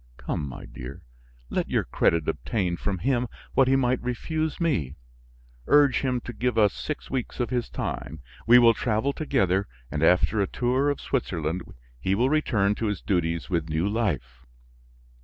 [0.17, 1.03] "Come, my dear,
[1.51, 4.95] let your credit obtain from him what he might refuse me;
[5.67, 8.19] urge him to give us six weeks of his time.
[8.47, 11.61] We will travel together and, after a tour of Switzerland,
[11.99, 14.47] he will return to his duties with new life."